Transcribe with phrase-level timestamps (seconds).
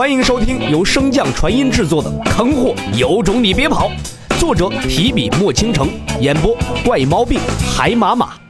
[0.00, 3.90] 欢迎收听由升降传音制作的《坑货有种你别跑》，
[4.40, 5.90] 作者提笔墨倾城，
[6.22, 7.38] 演播怪毛病
[7.70, 8.40] 海马马。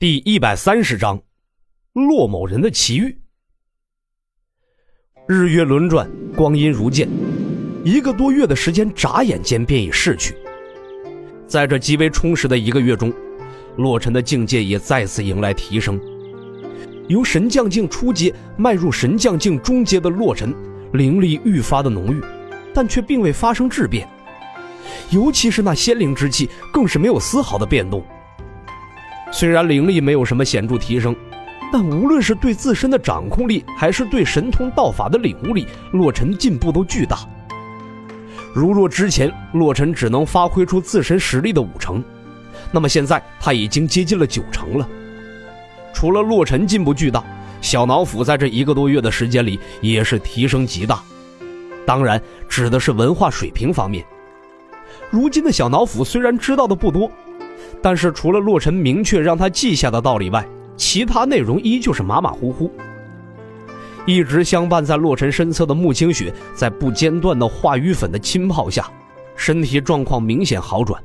[0.00, 1.22] 第一百三十章，
[1.92, 3.16] 骆某人的奇遇。
[5.28, 7.08] 日月轮转，光阴如箭，
[7.84, 10.34] 一个多月的时间眨眼间便已逝去。
[11.46, 13.12] 在这极为充实的一个月中，
[13.76, 16.00] 洛尘的境界也再次迎来提升。
[17.08, 20.54] 由神将境初阶迈入神将境中阶的洛尘，
[20.92, 22.20] 灵力愈发的浓郁，
[22.74, 24.08] 但却并未发生质变。
[25.10, 28.04] 尤其是那仙灵之气，更是没有丝毫的变动。
[29.30, 31.14] 虽然灵力没有什么显著提升，
[31.72, 37.18] 但无论是对自身的掌控力，还是对神通道法的领悟力，洛尘进步都巨大。
[38.52, 42.02] 如若之前洛尘只能发挥出自身实力的五成，
[42.72, 44.88] 那么现在他已经接近了九成了。
[45.96, 47.24] 除了洛尘进步巨大，
[47.62, 51.02] 小脑斧在这一个多月的时间里也是提升极大。
[51.86, 54.04] 当然，指的是文化水平方面。
[55.08, 57.10] 如今的小脑斧虽然知道的不多，
[57.80, 62.70] 但是除了洛尘明确让他记下的道理外，其他内容依旧是马马虎虎。
[64.04, 68.86] 一直相伴在洛尘身侧的穆清雪，在不间断的化瘀粉的浸泡下，
[69.34, 71.02] 身体状况明显好转。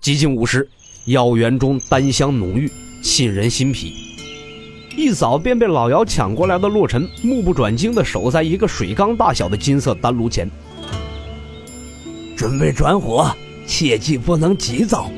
[0.00, 0.68] 几近午时，
[1.06, 2.70] 药园中丹香浓郁。
[3.02, 3.94] 沁人心脾。
[4.96, 10.50] 一早便被老姚抢过来的洛尘，目不转睛地守在一个水缸大小的金色丹炉前，
[12.34, 13.30] 准备转火，
[13.66, 15.10] 切记不能急躁。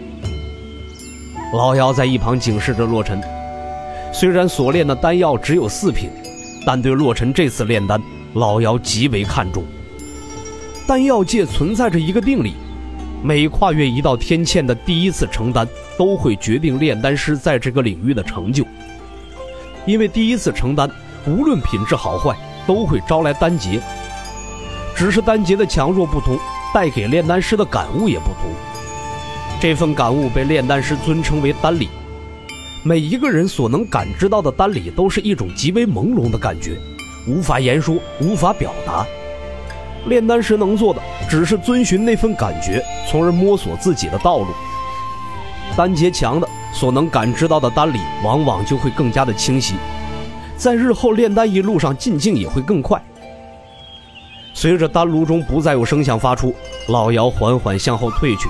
[1.54, 3.20] 老姚在一旁警示着洛尘。
[4.12, 6.10] 虽然所炼的丹药只有四品，
[6.66, 8.02] 但对洛尘这次炼丹，
[8.34, 9.62] 老姚极为看重。
[10.86, 12.54] 丹药界存在着一个定理。
[13.22, 15.66] 每跨越一道天堑的第一次承担，
[15.96, 18.64] 都会决定炼丹师在这个领域的成就。
[19.86, 20.88] 因为第一次承担，
[21.26, 23.80] 无论品质好坏，都会招来丹劫。
[24.94, 26.38] 只是丹劫的强弱不同，
[26.72, 28.50] 带给炼丹师的感悟也不同。
[29.60, 31.88] 这份感悟被炼丹师尊称为丹理。
[32.84, 36.78] 每一个人所能感知到的丹理，都是一种极为朦胧的感觉，
[37.26, 39.04] 无法言说，无法表达。
[40.06, 44.46] 炼丹时能做的，只是遵循那份感觉，从而摸索自己的道路。
[45.76, 49.74] 丹劫强的，所能感知到的丹理，往往就会更加的清晰，
[50.56, 53.00] 在日后炼丹一路上进境也会更快。
[54.54, 56.54] 随着丹炉中不再有声响发出，
[56.88, 58.48] 老姚缓缓向后退去。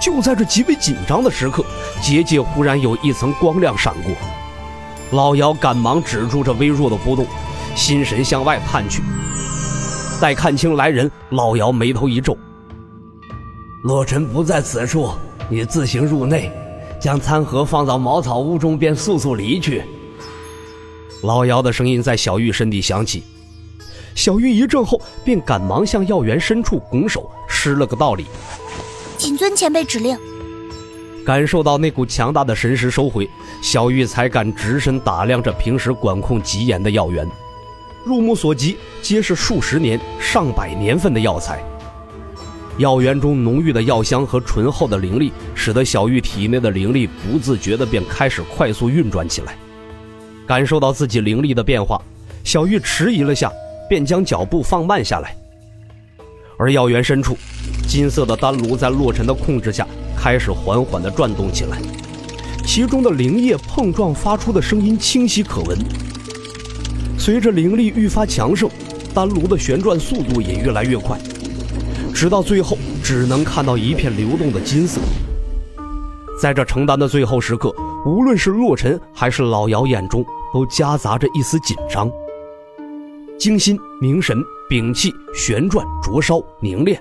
[0.00, 1.64] 就在这极为紧张的时刻，
[2.02, 4.12] 结界忽然有一层光亮闪过，
[5.12, 7.26] 老姚赶忙止住这微弱的波动，
[7.74, 9.02] 心神向外探去。
[10.20, 12.36] 待看清来人，老姚眉头一皱
[13.84, 15.12] ：“洛尘不在此处，
[15.48, 16.50] 你自行入内，
[17.00, 19.84] 将餐盒放到茅草屋中，便速速离去。”
[21.22, 23.22] 老姚的声音在小玉身体响起，
[24.16, 28.26] 小玉一怔后便赶忙向药园深处拱手施了个道理
[29.16, 30.18] ：“谨遵前辈指令。”
[31.24, 33.28] 感受到那股强大的神识收回，
[33.62, 37.28] 小玉才敢直身打量着平时管控极严的药园。
[38.04, 41.62] 入目所及，皆是数十年、上百年份的药材。
[42.78, 49.56] 药园中浓郁的药香和醇厚的灵力，使得小玉体内的灵力不自觉地便开始快速运转起来。
[50.46, 52.00] 感受到自己灵力的变化，
[52.44, 53.52] 小玉迟疑了下，
[53.88, 55.36] 便将脚步放慢下来。
[56.56, 57.36] 而药园深处，
[57.86, 59.86] 金色的丹炉在洛尘的控制下，
[60.16, 61.78] 开始缓缓地转动起来，
[62.64, 65.76] 其中的灵液碰撞发出的声音清晰可闻。
[67.28, 68.70] 随着灵力愈发强盛，
[69.12, 71.20] 丹炉的旋转速度也越来越快，
[72.14, 74.98] 直到最后只能看到一片流动的金色。
[76.40, 77.70] 在这成丹的最后时刻，
[78.06, 80.24] 无论是洛尘还是老姚眼中
[80.54, 82.10] 都夹杂着一丝紧张。
[83.38, 86.98] 精心凝神，屏气旋转灼烧凝练，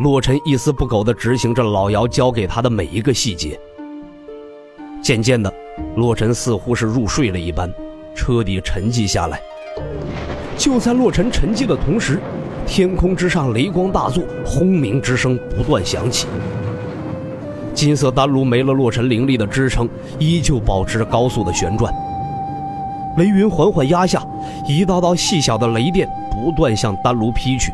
[0.00, 3.60] 洛尘一丝不苟地执行着老姚教给他的每一个细节。
[5.02, 5.52] 渐渐的，
[5.96, 7.70] 洛尘似乎是入睡了一般。
[8.18, 9.40] 彻底沉寂下来。
[10.56, 12.20] 就在洛尘沉寂的同时，
[12.66, 16.26] 天空之上雷光大作，轰鸣之声不断响起。
[17.72, 19.88] 金色丹炉没了洛尘灵力的支撑，
[20.18, 21.94] 依旧保持着高速的旋转。
[23.18, 24.20] 雷云缓缓压下，
[24.66, 27.72] 一道道细小的雷电不断向丹炉劈去。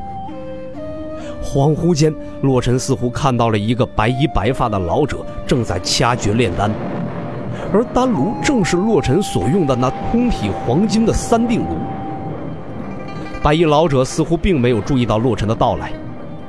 [1.42, 6.70] 恍惚间，洛尘似乎看到了一个白衣白发的老者正在掐诀炼丹。
[7.74, 11.76] 而丹炉正是洛尘所用的那通体黄金的三定炉。
[13.42, 15.90] 白衣老者似乎并没有注意到洛尘的到来，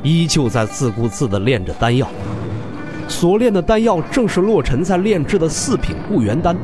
[0.04, 2.08] 依旧在自顾自地炼着丹药。
[3.08, 6.56] 所炼的丹药正是洛尘在炼制的四品固元丹。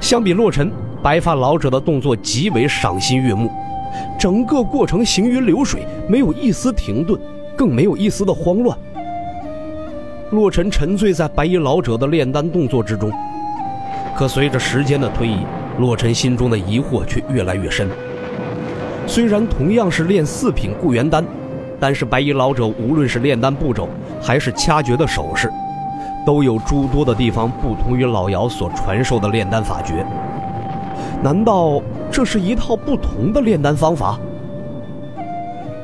[0.00, 0.70] 相比洛尘，
[1.02, 3.50] 白发老者的动作极为赏心悦目，
[4.16, 7.20] 整个过程行云流水，没有一丝停顿，
[7.56, 8.78] 更没有一丝的慌乱。
[10.30, 13.10] 洛尘沉醉在白衣老者的炼丹动作之中，
[14.14, 15.38] 可随着时间的推移，
[15.78, 17.88] 洛尘心中的疑惑却越来越深。
[19.06, 21.24] 虽然同样是炼四品固元丹，
[21.80, 23.88] 但是白衣老者无论是炼丹步骤，
[24.20, 25.50] 还是掐诀的手势，
[26.26, 30.04] 都有诸多的地方不同于老姚所传授的炼丹法诀。
[31.22, 34.20] 难道这是一套不同的炼丹方法？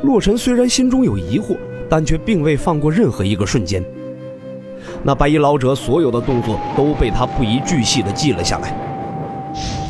[0.02, 1.56] 洛尘虽然心中有疑惑，
[1.88, 3.82] 但却并未放过任何一个瞬间。
[5.02, 8.74] 那白衣老者所有的动作都被他不遗巨细地记了下来。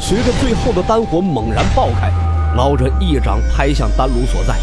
[0.00, 2.10] 随着最后的丹火猛然爆开，
[2.56, 4.54] 老者一掌拍向丹炉所在，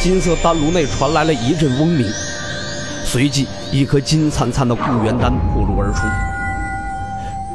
[0.00, 2.06] 金色丹炉内传来了一阵嗡鸣，
[3.04, 6.02] 随即一颗金灿灿的固元丹破炉而出。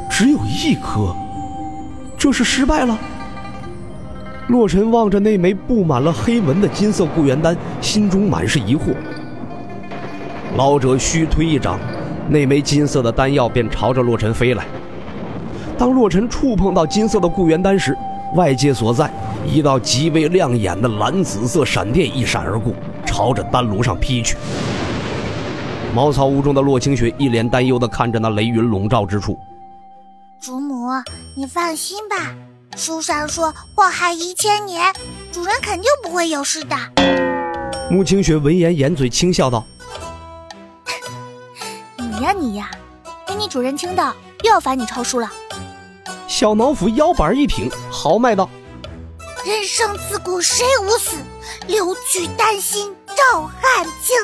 [0.08, 1.14] 只有一颗，
[2.16, 2.96] 这是失败了。
[4.48, 8.94] 洛尘望着那枚布满了黑纹的金色固元丹，心中满是疑惑。
[10.56, 11.78] 老者虚推一掌，
[12.30, 14.64] 那枚金色的丹药便朝着洛尘飞来。
[15.76, 17.94] 当洛尘触碰到金色的固元丹时，
[18.34, 19.10] 外界所在
[19.46, 22.72] 一道极为亮眼的蓝紫色闪电一闪而过，
[23.04, 24.34] 朝着丹炉上劈去。
[25.94, 29.38] 茅草屋中的洛清雪一脸担忧地看着那雷云笼罩之处。
[30.40, 30.88] 主母，
[31.36, 32.34] 你放心吧，
[32.74, 34.90] 书上说祸害一千年，
[35.30, 36.74] 主人肯定不会有事的。
[37.90, 39.62] 穆清雪闻言掩嘴轻笑道。
[42.18, 42.70] 你呀你呀，
[43.26, 45.30] 给你主人听到又要罚你抄书了。
[46.26, 48.48] 小脑斧腰板一挺，豪迈道
[49.44, 51.18] ：“人生自古谁无死，
[51.66, 54.16] 留取丹心照汗青。”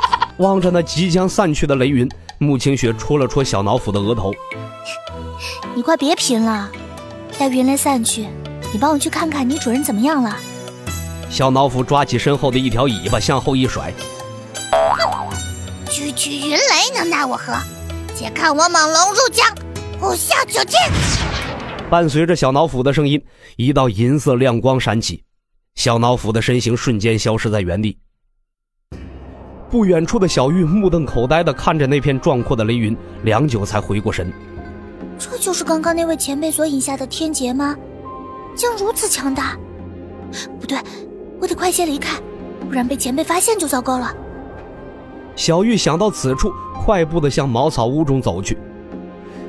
[0.38, 2.08] 望着那即将散去的雷云，
[2.38, 4.32] 穆清雪戳了戳小脑斧的额头
[5.76, 6.70] ：“你快别贫了，
[7.38, 8.26] 待云雷散去，
[8.72, 10.34] 你帮我去看看你主人怎么样了。”
[11.28, 13.92] 小脑斧抓起身后的一条尾巴，向后一甩。
[16.18, 17.54] 区区云雷能奈我何？
[18.12, 19.46] 且看我猛龙入江，
[20.00, 20.76] 虎啸九天！
[21.88, 23.24] 伴随着小脑斧的声音，
[23.56, 25.22] 一道银色亮光闪起，
[25.76, 27.96] 小脑斧的身形瞬间消失在原地。
[29.70, 34.32] 不远处的小玉目瞪口呆的看着那片壮阔的雷云，良久才回过神。
[35.20, 37.76] 这就是刚刚那位前辈所引下的天劫吗？
[38.56, 39.56] 竟如此强大！
[40.58, 40.76] 不对，
[41.40, 42.18] 我得快些离开，
[42.66, 44.12] 不然被前辈发现就糟糕了。
[45.38, 48.58] 小玉想到此处，快步地向茅草屋中走去，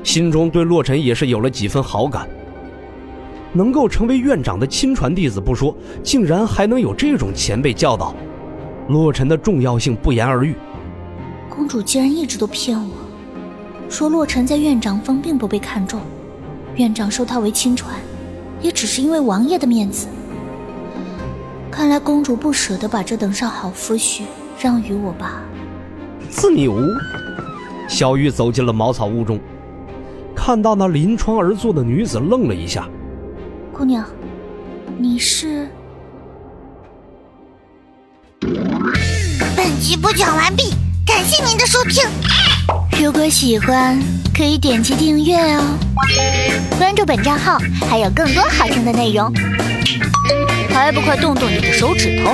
[0.04, 2.28] 心中对洛尘也是有了几分好感。
[3.52, 8.14] 能够成为院长的亲传弟子不说，竟然还能有这种前辈教导，
[8.86, 10.54] 洛尘的重要性不言而喻。
[11.48, 12.94] 公主竟然一直都骗我，
[13.88, 16.00] 说洛尘在院长峰并不被看重，
[16.76, 17.96] 院长收他为亲传，
[18.62, 20.06] 也只是因为王爷的面子。
[21.68, 24.22] 看来公主不舍得把这等上好夫婿
[24.56, 25.42] 让与我吧。
[26.30, 26.76] 自牛，
[27.88, 29.38] 小玉走进了茅草屋中，
[30.34, 32.88] 看到那临窗而坐的女子，愣了一下。
[33.72, 34.04] 姑娘，
[34.96, 35.68] 你是？
[39.56, 40.72] 本集播讲完毕，
[41.04, 42.08] 感谢您的收听。
[43.02, 43.98] 如果喜欢，
[44.34, 45.62] 可以点击订阅哦，
[46.78, 49.32] 关注本账号还有更多好听的内容。
[50.70, 52.30] 还不快动动你的手指头！